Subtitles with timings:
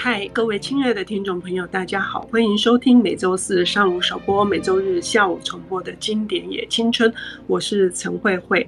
[0.00, 7.12] 嗨，各位亲爱的听众朋友，大家好，欢迎收听每周四上午首播、每周日下午重播的经典也青春，
[7.48, 8.64] 我是陈慧慧。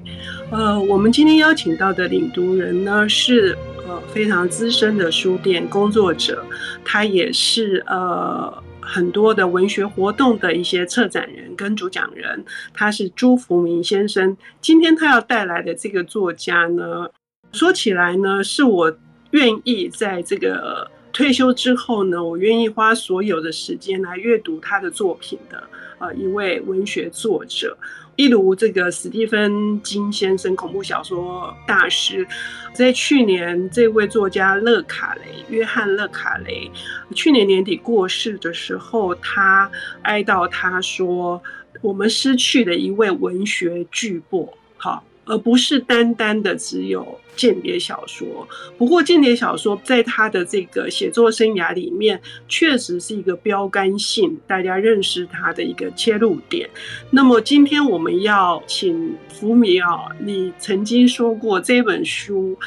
[0.51, 3.57] 呃，我们今天邀请到的领读人呢是
[3.87, 6.45] 呃非常资深的书店工作者，
[6.85, 14.37] 他也是呃很多的文学活动的一些策展人跟主讲人，他是朱福明先生。
[14.61, 17.09] 今天他要带来的这个作家呢，
[17.53, 18.93] 说起来呢，是我
[19.31, 20.91] 愿意在这个。
[21.21, 25.63] 退休之后呢，我愿意花所有的时间来阅读他的作品的，
[25.99, 27.77] 呃，一位文学作者，
[28.17, 32.27] 一如这个史蒂芬金先生，恐怖小说大师，
[32.73, 36.71] 在去年这位作家勒卡雷，约翰勒卡雷，
[37.15, 41.43] 去年年底过世的时候，他哀悼他说，
[41.83, 44.49] 我们失去了一位文学巨擘，
[44.79, 45.05] 好。
[45.31, 48.47] 而不是单单的只有间谍小说。
[48.77, 56.69] 不过，间谍小说在他的这个写作生涯里面，确实是一个标杆性，大家认识他的一个切入点。
[57.11, 62.59] 那么，今天我们要请福明啊，你曾经说过这本书。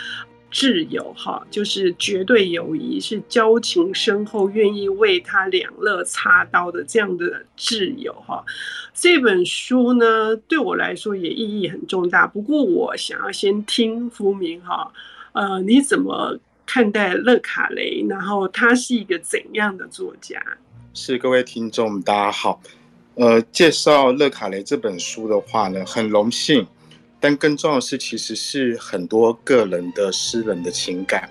[0.54, 8.46] 挚友哈，就是绝对友谊，是交情深厚，愿意为他两肋插刀的这样的挚友哈。
[8.94, 12.28] 这本书呢，对我来说也意义很重大。
[12.28, 14.94] 不过，我想要先听福明哈，
[15.32, 16.38] 呃，你怎么
[16.68, 18.06] 看待勒卡雷？
[18.08, 20.40] 然后他是一个怎样的作家？
[20.94, 22.62] 是各位听众，大家好。
[23.16, 26.68] 呃，介绍勒卡雷这本书的话呢，很荣幸。
[27.24, 31.30] 但更重要的是，其实是很多个人的私人的情感，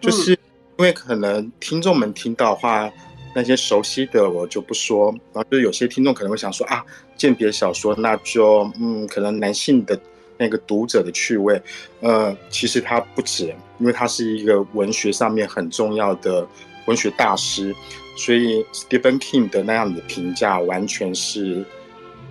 [0.00, 0.30] 就是
[0.78, 2.88] 因为可能听众们听到的话，
[3.34, 6.84] 那些熟悉的我就不说，然后就有些听众可能会想说啊，
[7.16, 10.00] 鉴别小说那就嗯，可能男性的
[10.38, 11.60] 那个读者的趣味，
[11.98, 16.46] 呃，其实他不止，因为他是一个文学上面很重要的
[16.86, 17.74] 文学大师，
[18.16, 21.64] 所以 Stephen King 的那样的评价完全是。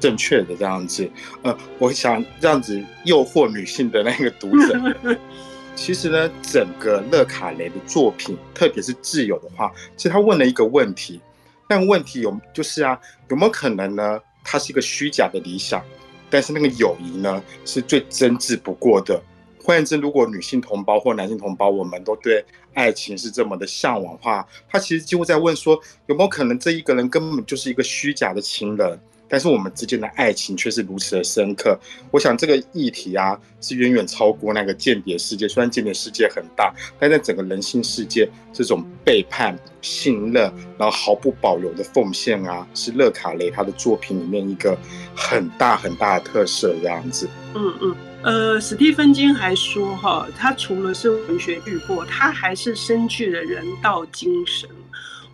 [0.02, 1.10] 正确的这样子，
[1.44, 5.18] 呃，我想这样子诱惑女性的那个读者。
[5.74, 11.22] 其实呢，整个勒卡雷的作品，特别是挚友的话，其实他问了一个问题，
[11.70, 14.20] 那个问题有就是啊，有没有可能呢？
[14.44, 15.82] 它是一个虚假的理想，
[16.30, 19.22] 但是那个友谊呢，是最真挚不过的。
[19.64, 29.00] 换言之，如果女性同胞或男性同胞，我们都对爱情是这么的向往的话，他其实几乎在问说，有没有可能这一个人根本就是一个虚假的情人？
[29.32, 31.80] 但是我们之间的爱情却是如此的深刻，
[32.12, 35.48] 我想这个议题啊是远远超过那个间谍世界。
[35.48, 44.78] 虽然间谍世界很大，但在整个人性世界，这种背叛、信任，然后毫不保留的奉献啊，是勒卡雷他的作品里面一个
[45.16, 46.76] 很大很大的特色。
[46.82, 54.70] 这样子，嗯嗯，呃，史蒂芬金还说哈，他除了是文学巨擘，他还是深具了人道精神。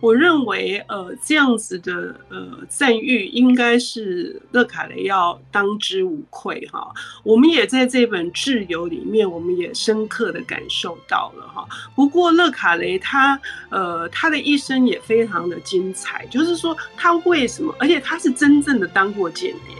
[0.00, 6.94] 我认为，呃，这样子的呃赞誉应该是勒卡雷要当之无愧哈。
[7.24, 11.66] 我们也在这本挚友里面，我们也深刻的感受到了哈。
[11.96, 19.74] 不过勒卡雷他呃他的一生也非常的精彩，就是说他为什么，而且他是真正的当过间谍，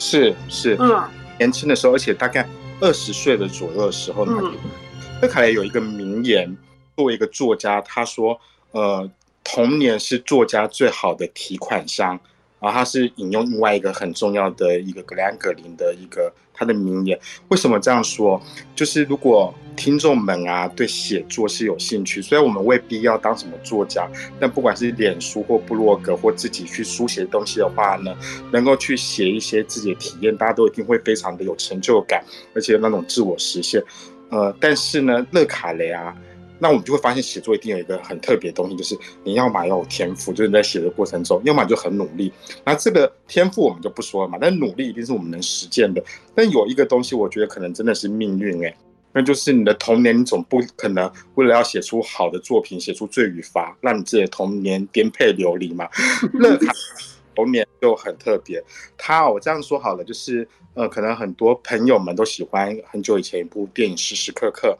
[0.00, 2.44] 是是，嗯，年轻的时候，而且大概
[2.80, 4.52] 二十岁的左右的时候，嗯，
[5.22, 6.56] 勒卡雷有一个名言，
[6.96, 8.36] 作为一个作家，他说，
[8.72, 9.08] 呃。
[9.44, 12.18] 童年是作家最好的提款箱，
[12.58, 17.18] 然后他是引用另外一个很重要的一个格兰格林的一个他的名言。
[17.48, 18.40] 为什么这样说？
[18.74, 24.08] 就是如果听众们啊对写作是有兴趣，虽然我们未必要当什么作家，
[24.40, 28.16] 但不管是脸书或部落格或自己去书写东西的话呢，
[28.50, 32.24] 能够去写一些自己的体验，大家都一定会非常的有成就感，
[32.54, 33.82] 而且那种自我实现。
[34.30, 36.16] 呃，但是呢，勒卡雷啊。
[36.64, 42.32] 那我们就会发现，写作一定有一个很特别的东西，就是你要么要有天赋，就是你在写的过程中，要么就很努力。
[42.64, 46.02] 那这个天赋我们就不说了嘛，但努力一定是我们能实践的。
[46.34, 48.74] 但有一个东西，我觉得可能真的是命运诶，
[49.12, 55.86] 那就是你的童年，你总不可能为了要写出好的作品，写出罪与罚，让你自己的童年颠沛流离嘛。
[56.32, 56.72] 乐卡
[57.34, 58.64] 童年就很特别，
[58.96, 64.78] 他我这样说好了，就是呃，可能很多朋友们都喜欢很久以前一部电影《时时刻刻》。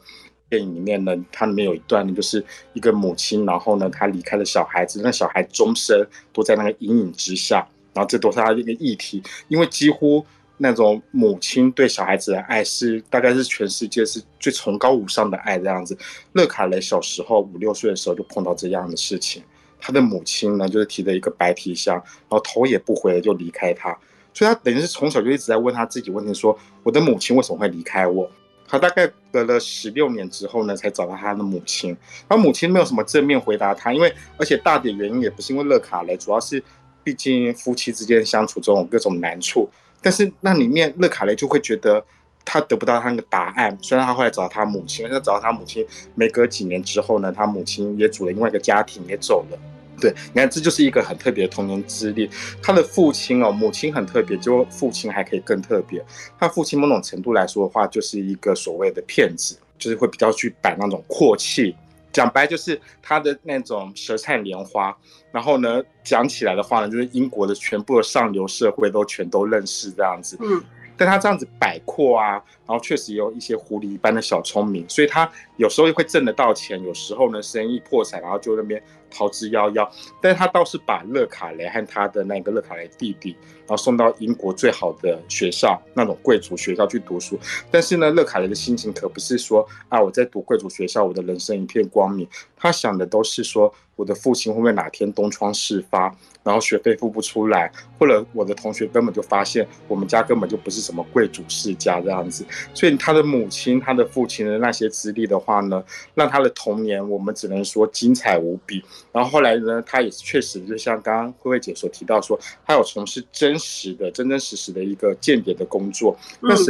[0.55, 10.25] 电影里面呢，它里面有一段呢，就是一个母亲，然后呢，她离开了小孩子，那小孩终身都在那个阴影之下，然后这都是他一个议题，因为几乎
[10.59, 15.99] 那种母亲对小孩子的爱是大概是全世界是最崇高无上的爱这样子。
[16.35, 19.43] 乐卡雷小时候五六岁的时候就碰到这样的事情，
[19.81, 23.91] 他的母亲呢就是提着一个白皮箱，然后头也不回的就离开他，
[24.33, 28.31] 所以他等于是从小就一直在问他自己问题，说我的母亲为什么会离开我？
[28.75, 31.97] 他大概隔了十六年之后呢，才找到他的母亲。
[32.29, 36.61] 他母亲没有什么正面回答他，因为而且大点原因也不是因为勒卡雷，主要是
[37.05, 39.71] 毕竟夫妻之间相处中有各种难处。
[40.03, 42.05] 但是那里面勒卡雷就会觉得
[42.45, 43.79] 他得不到他那个答案。
[43.81, 45.87] 虽然他后来找到他母亲，但是找到他母亲
[46.17, 49.59] 没隔几年之后呢，他母亲也组了另外一个家庭，也走了。
[50.01, 52.29] 对，你看，这就是一个很特别的童年资历。
[52.63, 56.05] 他的父亲哦，母亲很特别，就父亲还可以更特别。
[56.39, 61.75] 他父亲某种程度来说的话，就是一个所谓的骗子，就是会比较去摆那种阔气。
[62.13, 64.97] 讲白就是他的那种舌灿莲花。
[65.33, 70.37] 然后呢，讲起来的话呢，就是英国的全部的上流社会都全都认识这样子。
[70.41, 70.63] 嗯。
[70.97, 79.89] 但他这样子摆阔啊，然后确实有一些狐狸一般的小聪明，所以他有时候会挣得到钱，有时候呢生意破产，然后就那边逃之夭夭。
[80.21, 87.39] 但是他倒是把勒卡雷和他的那个勒卡雷弟弟，然后送到英国最好的学校，那种贵族学校去读书。
[87.71, 92.29] 但是呢，勒卡雷的心情可不是说啊，我在读贵族学校，我的人生一片光明。
[92.57, 96.15] 他想的都是说，我的父亲会不会哪天东窗事发？
[96.43, 108.83] 然后学费付不出来，或者我的同学根本就发现我们家根本就不是什么贵族世家这样子，所以他的母亲、他的父亲的那些资历的话呢，让他的童年我们只能说精彩无比。
[109.13, 116.17] 然后后来呢，他也确实就像刚刚慧慧姐所提到说，他有从事真实的、真真实实的一个间谍的工作。
[116.43, 116.65] 但是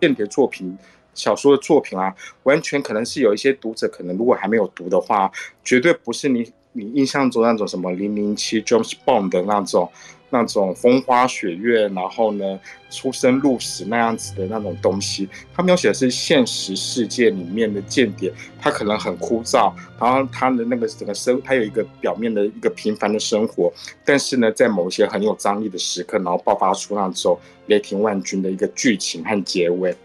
[0.00, 0.76] 间谍作品、
[1.14, 2.14] 小说的作品啊，
[2.44, 5.32] 完全可能是有一些读者可能如果还没有读的话，
[5.64, 6.52] 绝对不是你。
[6.72, 9.90] 你印象中那种什么零零七 James Bond 的那种、
[10.30, 12.58] 那种风花雪月，然后呢
[12.90, 23.72] 出生入死那样子的那种东西，它描写的是现实世界里面的间谍，他可能很枯燥，然后他的那个整个生，他有一个表面的一个平凡的生活，
[24.04, 29.96] 但是呢，在某些很有张力的时刻，然后爆发出那种雷霆万钧的一个剧情和结尾。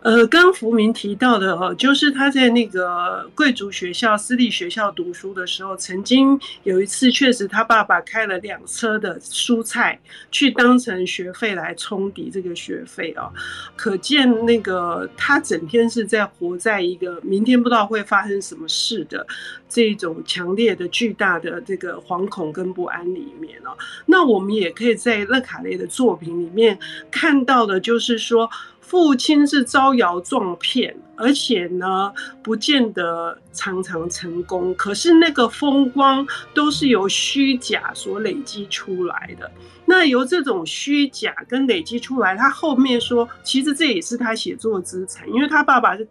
[0.00, 10.00] 呃，刚福明提到的哦，就是他在那个贵族学校、私立学校读书的时候，曾经有一次，确实他爸爸开了两车的蔬菜，
[10.30, 13.32] 去当成学费来冲抵这个学费哦。
[13.76, 19.26] 可见那个他整天是在活在一个明天不知道会发生什么事的
[19.68, 23.76] 这种强烈的、巨大的这个惶恐跟不安里面哦。
[24.06, 26.78] 那我们也可以在勒卡雷的作品里面
[27.10, 28.48] 看到的，就是说。
[28.88, 32.10] 父亲是招摇撞骗，而且呢，
[32.42, 34.74] 不见得常常成功。
[34.76, 39.50] 可是那个风光都是由虚假所累积出来的。
[39.84, 46.08] 那由这种虚假跟累积出来，他后面说，其实这也是他写作资产，因为他爸爸是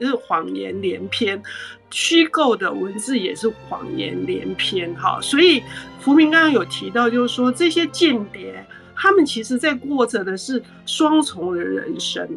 [0.00, 1.42] 是谎言连篇，
[1.90, 4.94] 虚构的文字也是谎言连篇。
[4.94, 5.62] 哈，所以
[6.00, 8.66] 福明刚刚有提到，就是说这些间谍。
[8.94, 12.28] 他们其实在过着的是双重的人生，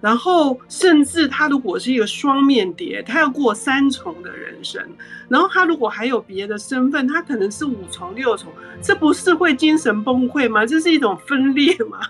[0.00, 4.84] 然后甚至他如果是一个双面谍，他要过三重的人生，
[5.28, 10.66] 然后他如果还有别的身份，他可能是五重六重，这不是会精神崩溃吗？
[10.66, 12.00] 这是一种分裂吗？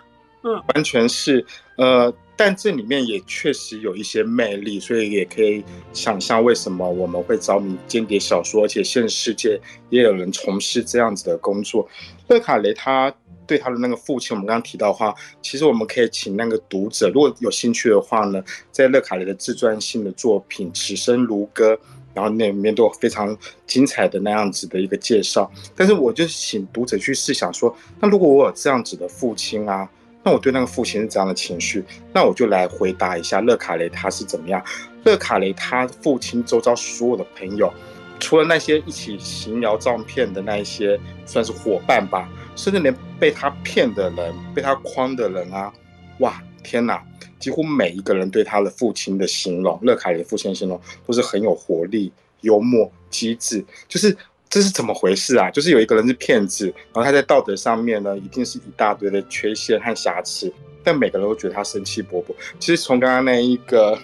[0.43, 1.45] 嗯， 完全是，
[1.77, 5.63] 呃，但这里面也确实有一些魅力，所以也可以
[5.93, 9.61] 想象为什么我们会着迷间谍小说，而且现实世界
[9.91, 11.87] 也有人从事这样子的工作。
[12.29, 13.15] 勒卡雷他。
[13.47, 21.75] 对他的那个父亲，我们刚刚提到的话，其实我们可以请那个读者，如果有兴趣的话呢，在勒卡雷的自传性的作品《此生如歌》，
[22.15, 25.51] 然后那里面都有非常精彩的那样子的一个介绍。
[25.75, 29.89] 但是，我就请读者去试想说，那如果我有这样子的父亲啊，
[30.23, 34.63] 那我对那个父亲是怎样的情绪，那我就来回答一下勒卡雷他是怎么样。
[35.05, 37.73] 勒卡雷他父亲周遭所有的朋友，
[38.21, 42.29] 除了那些一起行聊照片的那一些，算是伙伴吧。
[42.55, 45.73] 甚至连被他骗的人、被他诓的人啊，
[46.19, 47.03] 哇，天哪！
[47.39, 53.65] 几乎每一个人对他的父亲的形容，勒卡里父亲的形容都是很有活力、幽默、机智。
[53.89, 54.17] 就是
[54.49, 55.51] 这是怎么回事啊？
[55.51, 60.53] 就是有一个人是骗子，然后他在道德上面呢，一定是一大堆的缺陷和瑕疵。
[60.83, 62.35] 但每个人都觉得他生气勃勃。
[62.59, 63.95] 其实从刚刚那一个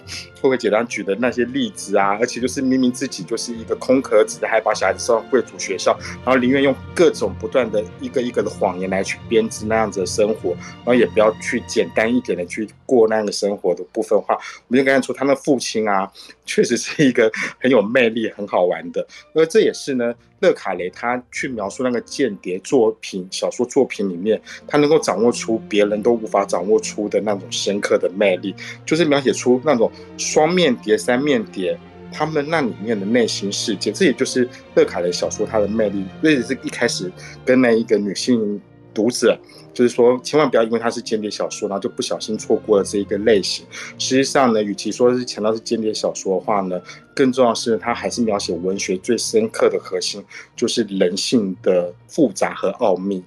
[0.41, 14.35] 慧慧姐刚举的那些例子啊，而且就是明明自己就是一个空壳子的，还把小孩子送到贵族学校，然后宁愿用各种不断的一个一个的谎言来去编织那样子的生活，然后也不要去简单一点的去过那样的生活的部分话，
[14.67, 16.11] 我们就看出他的父亲啊，
[16.45, 19.05] 确实是一个很有魅力、很好玩的。
[19.33, 28.53] 而这也是呢，勒卡雷他去描述那个间谍作品、小说作品里面，他能够掌握出别人都无法掌握播出的那种深刻的魅力，
[28.85, 31.75] 就是描写出那种双面谍、三面谍
[32.11, 33.91] 他们那里面的内心世界。
[33.91, 36.05] 这也就是乐卡的小说它的魅力。
[36.21, 37.11] 这也是一开始
[37.43, 38.61] 跟那一个女性
[38.93, 39.35] 读者，
[39.73, 43.65] 就是说，千万不要因为它是间谍小说，然后就不小心错过了这一个类型。
[43.97, 46.79] 实际上呢，与其说是强调是间谍小说的话呢，
[47.15, 50.23] 更重要是它还是描写文学最深刻的核心，
[50.55, 53.23] 就是人性的复杂和奥秘。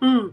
[0.00, 0.30] 嗯。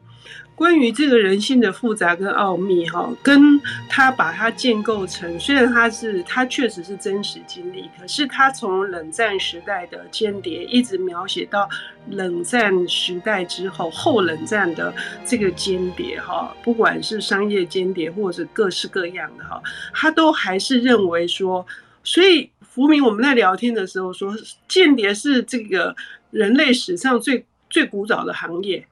[0.55, 11.67] 关于这个人性的复杂跟奥秘，哈，跟他把它建构成，虽然他是他确实是真实经历，可是他从冷战时代的间谍，一直描写到
[12.09, 14.93] 冷战时代之后后冷战的
[15.25, 19.61] 这个间谍，哈，不管是商业间谍或者各式各样的哈，
[19.93, 21.65] 他都还是认为说，
[22.03, 24.31] 所以福明我们在聊天的时候说，
[24.67, 25.95] 间谍是这个
[26.29, 28.85] 人类史上最最古早的行业。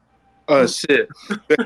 [0.52, 1.08] 嗯，是
[1.48, 1.58] 对，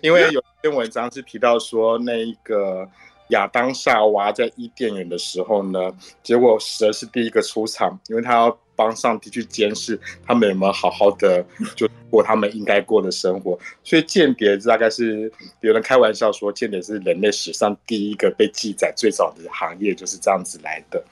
[0.00, 2.88] 因为有一篇文章是提到说，那一个
[3.28, 5.78] 亚当夏娃在伊甸园的时候呢，
[6.22, 11.44] 结果蛇是第一个出场，因为他要帮上帝去监视他们有没有好好的
[11.76, 21.02] 就过他们应该过的生活，所以间谍大概是有人开玩笑说，间谍是人类史上第一个被记载最早的行业，就是这样子来的。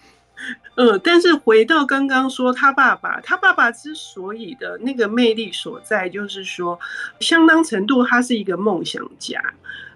[0.75, 6.79] 呃，但是回到刚刚说他爸爸，他爸爸之所以的那个魅力所在，就是说，
[7.19, 9.43] 相当程度他是一个梦想家，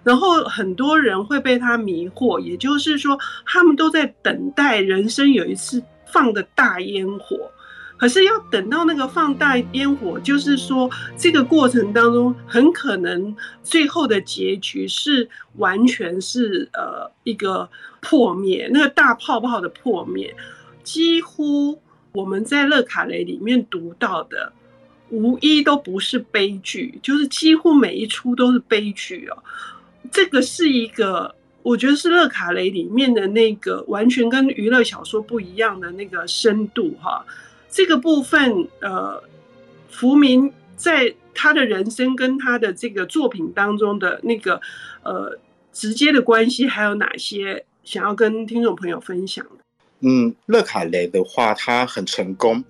[0.03, 7.49] 然后很多人会被他迷惑，也就是说，他们都在等待人生有一次放的大烟火。
[7.97, 17.69] 可是要等到那个放大烟火，就是说这个过程当中很可能最后的结局是完全是呃一个
[18.01, 20.35] 破灭，那个大泡泡的破灭，
[20.83, 24.51] 几乎我们在勒卡雷里面读到的
[25.09, 29.37] 无一都不是悲剧，就是几乎每一出都是悲剧哦。
[30.11, 31.33] 这个是一个
[31.63, 37.25] 我觉得是勒卡雷里面的那个完全跟娱乐小说不一样的那个深度哈。
[37.75, 39.21] 这个部分，呃，
[39.89, 44.61] 福明在他的人生跟他的这个作品当中的那个，
[45.03, 45.37] 呃，
[45.73, 49.51] 直接的关系，还有哪些想要跟听众朋友分享的？
[49.99, 52.63] 嗯，勒卡雷的话，他很成功。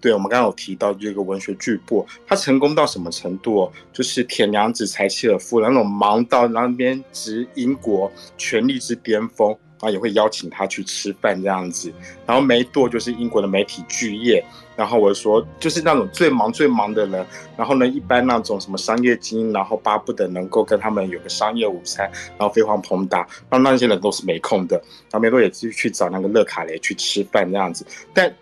[0.00, 3.70] 对，我们刚刚有提到这个文学巨擘，他成功到什么程度？
[3.92, 9.56] 就是铁娘子柴契尔夫人那种忙到那边值英国权力之巅峰。
[9.80, 11.92] 然后也会邀请他去吃饭这样子，
[12.26, 14.44] 然后梅多就是英国的媒体巨业，
[14.76, 28.34] 然后我说就是那种最忙最忙的人，然后呢，一般那种什么商业精英，然后巴不得能够跟他们有个商业午餐，然后飞黄腾达，那那些人都是没空的，然后梅多也继续去找那个勒卡雷去吃饭这样子，但。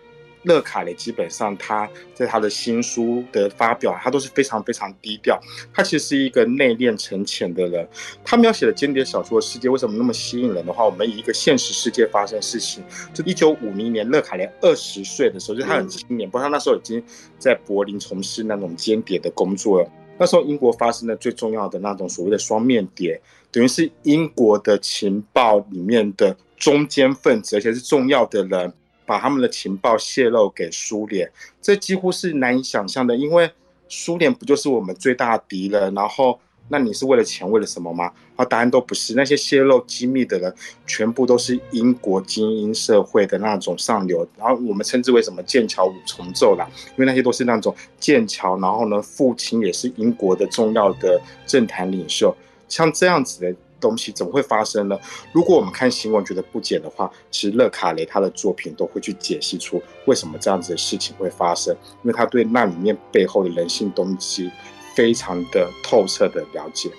[0.47, 5.39] 乐卡雷基本上，他在他的新书的发表，他都是非常非常低调。
[5.73, 7.87] 他其实是一个内敛沉潜的人。
[8.23, 17.03] 他描写的间谍小说的世界为什么那么吸引人的话，我们以一个现实世界发生的事情，就一九五零年，勒卡雷二十岁的时候，就他很青年，不过他那时候已经
[17.37, 19.89] 在柏林从事那种间谍的工作了。
[20.17, 28.73] 那时候英国发生的最重要的那种所谓的双面谍，等于是英国的情报里面的中间分子，而且是重要的人。
[29.07, 33.49] 把他们的情报泄露给苏联，这几乎是难以想象的，因为
[33.87, 35.93] 苏联不就是我们最大的敌人？
[35.95, 36.37] 然后，
[36.67, 38.11] 那你是为了钱，为了什么吗？
[38.35, 39.15] 啊，答案都不是。
[39.15, 40.53] 那些泄露机密的人，
[40.85, 52.35] 全部都是英国精英社会的那种上流，然后我们称之为什么剑桥五重奏啦，因为那些都是那种剑桥，然后呢，父亲也是英国的重要的政坛领袖，
[52.67, 53.55] 像这样子的。
[53.79, 54.97] 东西怎么会发生呢？
[55.31, 64.51] 如果我们看新闻觉得不解的话，其实勒卡雷他的作品都会去解析出为什么这样子的事情会发生，因为他对那里面背后的人性东西
[64.95, 66.89] 非常的透彻的了解。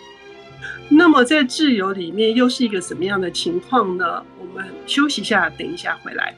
[0.88, 4.24] 那么在《自由》里面又是一个什么样的情况呢？
[4.40, 6.34] 我们休息一下，等一下回来。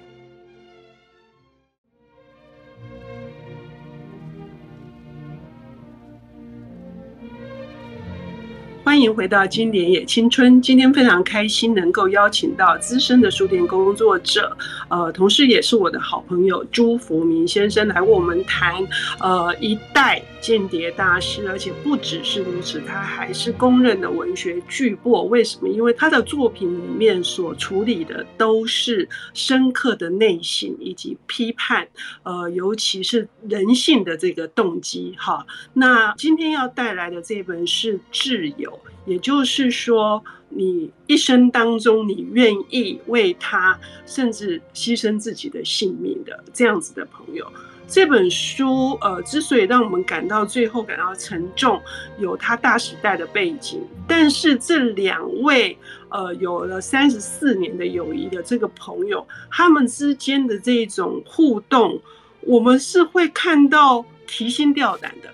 [9.00, 10.60] 欢迎回到经典也青春。
[10.60, 14.54] 今天非常开心能够邀请到资深的书店工作者，
[14.90, 18.74] 呃，同时也是我的好朋友朱福明先生来为我们谈，
[19.18, 25.22] 呃，一代间谍大师，而且不只是如此，他还是公认的文学巨擘。
[25.22, 25.68] 为什么？
[25.70, 31.88] 因为他的作品里面所处理的都是深刻的内心以及批判，
[32.22, 35.14] 呃，尤其是人性的这个动机。
[35.16, 38.70] 哈，那今天要带来的这本是《挚友》。
[39.06, 47.46] 也就是说，你一生当中，你愿意为他甚至牺牲自己的性命的这样子的朋友，
[47.88, 51.80] 这本书呃，之所以让我们感到最后感到沉重，
[52.18, 55.76] 有他大时代的背景，但是这两位
[56.08, 62.00] 呃有了三十四年的友谊的这个朋友，他们之间的这种互动，
[62.42, 65.28] 我们是会看到提心吊胆的。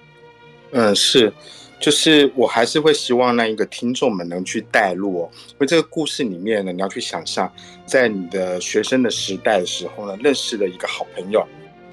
[0.72, 1.32] 嗯，是。
[1.78, 7.52] 就是我还是会希望那一个听众们能去带入哦，因为这个故事里面呢，你要去想象，
[7.84, 11.40] 在你的学生的时代的时候呢，认识了一个好朋友，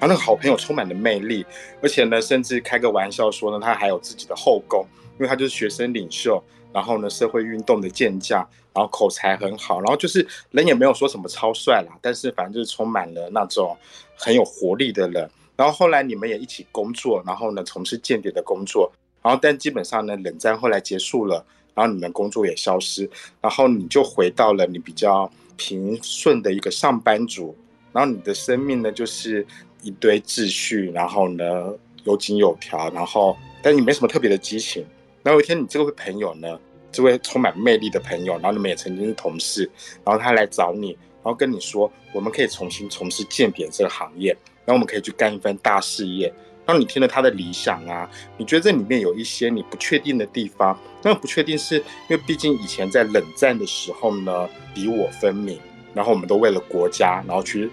[0.00, 1.44] 后那个好朋友充满了魅力，
[1.82, 4.86] 而且呢，甚至开个玩笑说呢，他还有自己的后宫，
[5.18, 8.40] 因为他就是学生领袖，然后呢，社会运动的健将，
[8.72, 13.76] 然后口才很好，然后就是人也没有说什么超帅啦，但是反正就是充满了那种
[14.16, 15.30] 很有活力的人。
[15.56, 18.90] 然后后来你们也一起工作，然后呢，从事间谍的工作。
[19.24, 21.42] 然后，但基本上呢，冷战后来结束了，
[21.74, 23.08] 然后你们工作也消失，
[23.40, 27.56] 然后你就回到了你比较平顺的一个上班族，
[27.90, 29.46] 然后你的生命呢，就是
[29.82, 31.72] 一堆秩序，然后呢，
[32.04, 34.84] 有井有条，然后但你没什么特别的激情。
[35.22, 36.60] 然后有一天，你这位朋友呢，
[36.92, 39.62] 这位充满魅力的朋友，然后你们也曾经是同事，
[40.04, 40.90] 然后他来找你，
[41.22, 46.30] 然后跟你说，我们可以重新从事间谍这个行业，然后我们可以去干一番大事业。
[46.66, 55.58] 当你听了他的理想啊，你觉得这里面有一些你不确定的地方，那不确定是因为毕竟以前在冷战的时候呢，敌我分明，
[55.92, 57.70] 然后我们都为了国家，然后去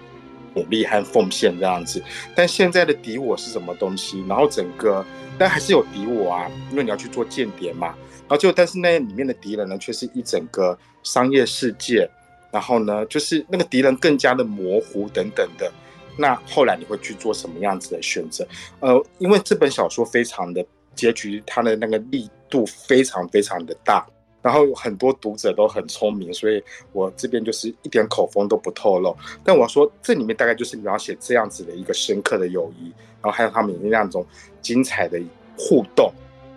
[0.54, 2.02] 努力和奉献这样子。
[2.34, 4.22] 但现在的敌我是什么东西？
[4.28, 5.04] 然后整个，
[5.38, 7.94] 但还是有敌我啊，因为你要去做间谍嘛。
[8.28, 12.08] 然后就但是那里面的敌人呢，却是一整个商业世界，
[12.50, 15.70] 然后呢，就是那个敌人更加的模糊等等的。
[16.16, 18.46] 那后来你会去做什么样子的选择？
[18.80, 20.64] 呃，因为这本小说非常的
[20.94, 24.06] 结局，它的那个力度非常非常的大，
[24.42, 29.16] 然后很多读者都很聪明，所以我这边就是一点口风都不透露。
[29.42, 34.26] 但我说这里面大概就是描写这样子的一个深刻的友谊，然后还有他们那种
[34.60, 35.20] 精彩的
[35.56, 36.12] 互动。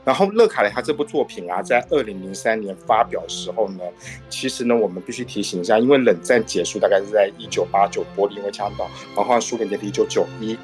[0.06, 3.84] 然后勒卡雷他这部作品啊，在二零零三年发表时候呢，
[4.30, 10.56] 其实呢，我们必须提醒一下，因为冷战结束大概是在一九八九，柏林围墙倒，然后苏联解体一九九一，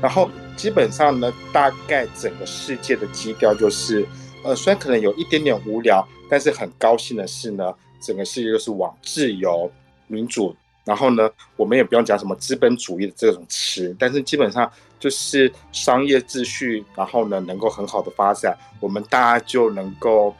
[0.00, 4.06] 然后基本上呢，大概整个世界的基调就是，
[4.42, 9.70] 呃，虽然可能有一点点无聊，但是很高兴的是呢，整个世界就是往自由、
[10.06, 10.56] 民主。
[10.86, 14.70] 然后呢，我们也不用讲什么资本主义的这种词，但是基本上
[15.00, 20.32] 就是商业秩序，然后呢能够很好的发展，我们大家就能够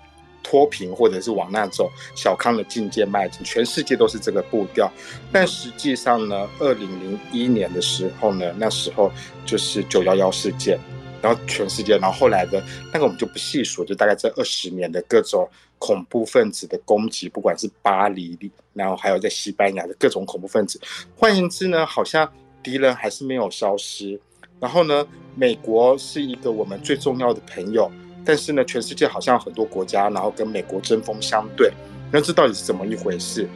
[0.45, 3.45] 脱贫，或者是往那种小康的境界迈进。
[3.45, 4.89] 全世界都是这个步调，
[5.33, 9.11] 但实际上呢，二零零一年的时候呢，那时候
[9.45, 10.79] 就是九幺幺事件，
[11.21, 15.49] 然后全世界，然后后来的那个我们就不细数，就大概这二十年的各种。
[15.79, 18.39] 恐怖分子的攻击，不管是巴黎，
[18.73, 20.81] 然后还有在西班牙的各种恐怖分子。
[21.17, 22.31] 换言之呢，好像
[22.62, 24.19] 敌人还是没有消失。
[24.59, 27.91] 然后呢，美国是一个我们最重要的朋友，
[28.25, 31.71] 但是呢，全世界好像很多国家，然后跟美国针锋相对。
[32.11, 33.49] 那这到底是怎么一回事？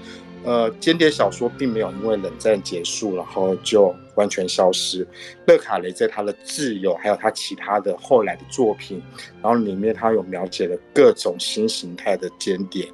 [0.45, 5.07] 呃，间谍小说并没有因为冷战结束，然后就完全消失。
[5.47, 9.03] 勒卡雷在他的《挚友》还有他其他的后来的作品，
[9.43, 12.87] 然后里面他有描写了各种新形态的间谍。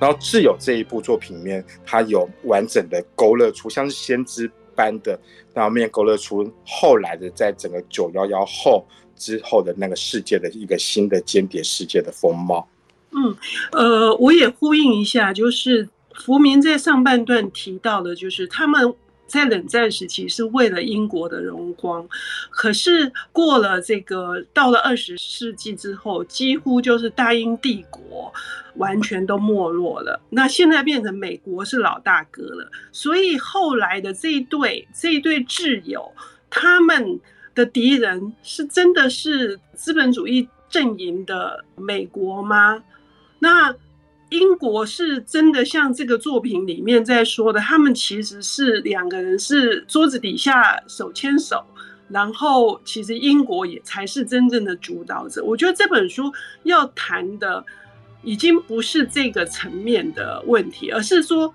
[0.00, 5.16] 然后《挚友》这一部作品里面，他有完整的勾勒出像是先知般的，
[5.54, 12.68] 然后面勾勒出后来的在整个九幺幺后之后的那个世界的一个新的间谍世界的风貌。
[13.12, 13.36] 嗯，
[13.70, 15.88] 呃，我也呼应一下，就是。
[16.14, 18.94] 福明在上半段提到的，就是他们
[19.32, 22.06] 在冷战时期是为了英国的荣光，
[22.50, 28.30] 可是过了这个到了二十世纪之后，几乎就是大英帝国
[28.74, 30.20] 完全都没落了。
[30.28, 36.12] 那现在变成美国是老大哥了，所以后来的这一对这一对挚友，
[36.50, 37.18] 他们
[37.54, 42.84] 的敌人是真的是资本主义阵营的美国吗？
[43.38, 43.74] 那？
[44.32, 51.62] 英国是真的像这个作品里面在说的，他们其实是两个人是桌子底下手牵手，
[52.08, 55.44] 然后其实英国也才是真正的主导者。
[55.44, 57.62] 我觉得这本书要谈的
[58.22, 61.52] 已经不是这个层面的问题，而是说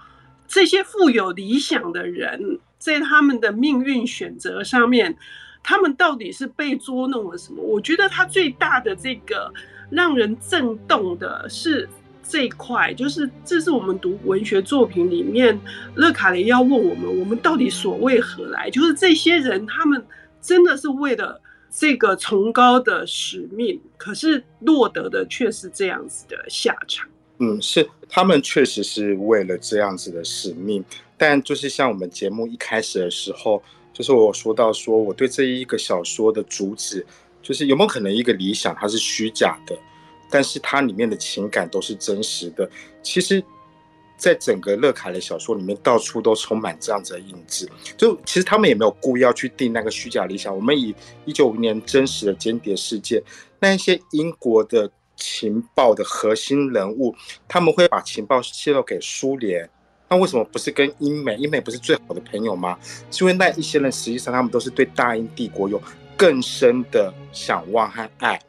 [0.47, 5.17] 这些富有理想的人在他们的命运选择上面，
[5.63, 7.59] 他们到底是被捉弄了什么？
[7.59, 9.51] 我觉得他最大的这个
[9.89, 11.89] 让人震动的是。
[12.29, 15.57] 这一块就是，这是我们读文学作品里面，
[15.95, 18.69] 勒卡雷要问我们：我们到底所为何来？
[18.69, 20.05] 就是这些人，他们
[20.41, 27.07] 真的是为了这个崇高的使命，可是落得的却是这样子的下场。
[27.39, 30.83] 嗯，是他们确实是为了这样子的使命，
[31.17, 33.61] 但就是像我们节目一开始的时候，
[33.93, 37.05] 就是我说到说，我对这一个小说的主旨，
[37.41, 39.77] 就是有没有可能一个理想它是虚假的？
[40.29, 42.69] 但是它里面的情感都是真实的。
[43.01, 43.43] 其实，
[44.17, 47.69] 在整个乐凯的小说里面，到处都充满这样子的影子。
[47.95, 50.55] 就其实他们也没有故意要去定那个虚假理想。
[50.55, 50.93] 我们以
[51.25, 53.21] 一九五年真实的间谍事件，
[53.59, 57.15] 那一些英国的情报的核心人物，
[57.47, 59.69] 他们会把情报泄露给苏联。
[60.09, 61.35] 那为什么不是跟英美？
[61.35, 62.77] 英美不是最好的朋友吗？
[63.11, 65.81] 是因为那一些人实际上他们都是对大英帝国有
[66.15, 68.39] 更深的想望和爱，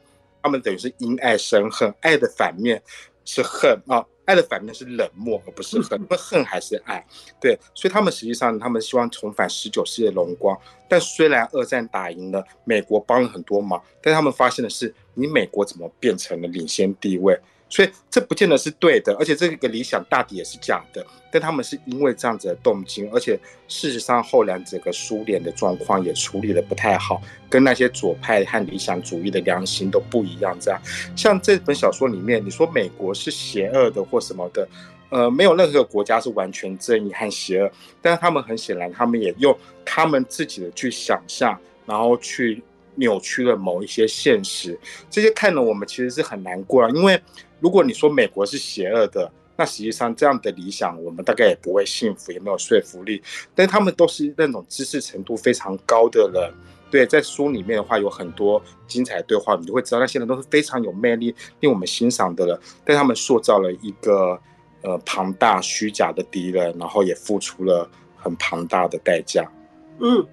[0.42, 2.82] 他们等于是因爱生恨，爱的反面
[3.24, 7.04] 是恨啊，爱的反面是冷漠，而不是恨，那恨还是爱。
[7.40, 10.58] 对，所以他们实际上他们希望重返十九世纪的荣光。
[10.88, 17.38] 但虽然二战打赢了，美国帮了很多忙，但他们发现的是，你美国怎么变成了领先地位？
[17.68, 21.04] 所以这不见得是对的，而且这个理想大抵也是假的。
[21.30, 30.56] 但他们是因为这样子的动机，而且事实上后来整个苏联的状况也处理的不太好，跟那些左派和理想主义的良心都不一样。
[30.58, 30.80] 这样，
[31.14, 34.66] 像这本小说里面，你说美国是邪恶的或什么的，
[35.10, 39.54] 呃，没有任何国家是完全正义和邪恶，但是他们很显然，他们也用
[39.84, 42.62] 他们自己的去想象，然后去
[42.98, 44.78] 扭曲了某一些现实。
[45.08, 47.18] 这些看了我们其实是很难过啊，因为。
[47.60, 53.20] 如果你说美国是邪恶的，那实际上这样的理想我们大概也不会幸福，也没有说服力。
[53.52, 56.54] 但他们都是那种知识程度非常高的人，
[56.88, 62.56] 对，在书里面的话有很多精彩对话，你就会知道那些人都是非常有魅力、令我们欣赏的人。
[62.84, 64.40] 但他们塑造了一个
[64.82, 69.50] 呃庞大虚假的敌人，然后也付出了很庞大的代价。
[69.98, 70.24] 嗯。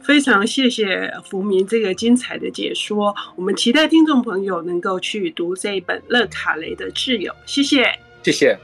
[0.00, 7.34] 非常谢谢福明这个精彩的解说，我们期待听众朋友能够去读这一本勒卡雷的挚友。
[7.46, 7.90] 谢谢，
[8.22, 8.58] 谢谢。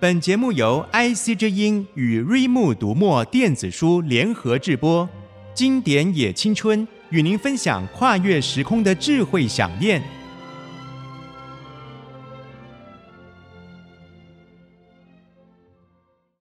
[0.00, 5.08] 本节目由 IC 之音与瑞木读墨电子书联合制播，
[5.54, 10.02] 经典也青春与您分享跨越时空的智慧饗宴。